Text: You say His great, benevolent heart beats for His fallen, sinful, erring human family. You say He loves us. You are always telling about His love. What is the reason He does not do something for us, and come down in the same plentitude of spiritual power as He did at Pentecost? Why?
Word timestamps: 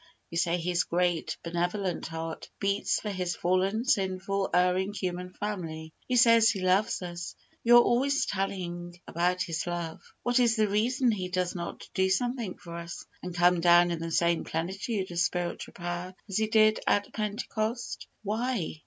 You 0.31 0.37
say 0.39 0.57
His 0.57 0.83
great, 0.83 1.37
benevolent 1.43 2.07
heart 2.07 2.49
beats 2.59 2.99
for 2.99 3.11
His 3.11 3.35
fallen, 3.35 3.85
sinful, 3.85 4.49
erring 4.51 4.95
human 4.95 5.31
family. 5.31 5.93
You 6.07 6.17
say 6.17 6.39
He 6.41 6.59
loves 6.59 7.03
us. 7.03 7.35
You 7.63 7.77
are 7.77 7.83
always 7.83 8.25
telling 8.25 8.99
about 9.07 9.43
His 9.43 9.67
love. 9.67 10.01
What 10.23 10.39
is 10.39 10.55
the 10.55 10.67
reason 10.67 11.11
He 11.11 11.29
does 11.29 11.53
not 11.53 11.87
do 11.93 12.09
something 12.09 12.57
for 12.57 12.77
us, 12.77 13.05
and 13.21 13.35
come 13.35 13.61
down 13.61 13.91
in 13.91 13.99
the 13.99 14.09
same 14.09 14.43
plentitude 14.43 15.11
of 15.11 15.19
spiritual 15.19 15.75
power 15.75 16.15
as 16.27 16.37
He 16.37 16.47
did 16.47 16.79
at 16.87 17.13
Pentecost? 17.13 18.07
Why? 18.23 18.79